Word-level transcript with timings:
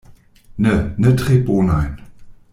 Ne, 0.65 0.73
ne 0.97 1.11
tre 1.15 1.37
bonajn. 1.45 1.95